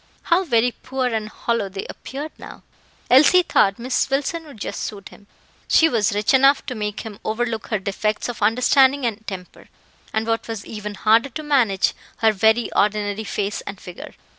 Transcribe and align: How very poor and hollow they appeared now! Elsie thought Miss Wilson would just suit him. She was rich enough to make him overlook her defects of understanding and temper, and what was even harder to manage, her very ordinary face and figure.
How 0.33 0.43
very 0.43 0.71
poor 0.71 1.09
and 1.13 1.29
hollow 1.29 1.69
they 1.69 1.85
appeared 1.87 2.31
now! 2.39 2.63
Elsie 3.11 3.43
thought 3.43 3.77
Miss 3.77 4.09
Wilson 4.09 4.45
would 4.45 4.59
just 4.59 4.81
suit 4.81 5.09
him. 5.09 5.27
She 5.67 5.87
was 5.87 6.15
rich 6.15 6.33
enough 6.33 6.65
to 6.65 6.73
make 6.73 7.01
him 7.01 7.19
overlook 7.23 7.67
her 7.67 7.77
defects 7.77 8.27
of 8.27 8.41
understanding 8.41 9.05
and 9.05 9.27
temper, 9.27 9.69
and 10.11 10.25
what 10.25 10.47
was 10.47 10.65
even 10.65 10.95
harder 10.95 11.29
to 11.29 11.43
manage, 11.43 11.93
her 12.17 12.31
very 12.31 12.73
ordinary 12.73 13.23
face 13.25 13.61
and 13.67 13.79
figure. 13.79 14.15